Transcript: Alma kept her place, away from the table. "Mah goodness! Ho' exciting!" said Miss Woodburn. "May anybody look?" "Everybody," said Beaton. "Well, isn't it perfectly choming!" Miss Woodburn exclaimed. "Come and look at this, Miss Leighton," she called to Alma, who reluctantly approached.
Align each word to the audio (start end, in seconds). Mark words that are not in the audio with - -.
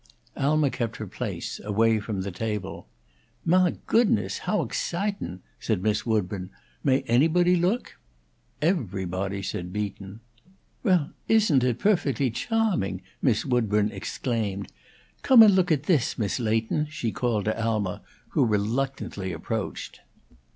Alma 0.35 0.71
kept 0.71 0.97
her 0.97 1.05
place, 1.05 1.59
away 1.63 1.99
from 1.99 2.21
the 2.21 2.31
table. 2.31 2.87
"Mah 3.45 3.69
goodness! 3.85 4.39
Ho' 4.49 4.63
exciting!" 4.63 5.41
said 5.59 5.83
Miss 5.83 6.07
Woodburn. 6.07 6.49
"May 6.83 7.01
anybody 7.03 7.55
look?" 7.55 7.97
"Everybody," 8.63 9.43
said 9.43 9.71
Beaton. 9.71 10.21
"Well, 10.81 11.11
isn't 11.27 11.63
it 11.63 11.77
perfectly 11.77 12.31
choming!" 12.31 13.01
Miss 13.21 13.45
Woodburn 13.45 13.91
exclaimed. 13.91 14.71
"Come 15.21 15.43
and 15.43 15.53
look 15.53 15.71
at 15.71 15.83
this, 15.83 16.17
Miss 16.17 16.39
Leighton," 16.39 16.87
she 16.89 17.11
called 17.11 17.45
to 17.45 17.63
Alma, 17.63 18.01
who 18.29 18.43
reluctantly 18.43 19.31
approached. 19.31 19.99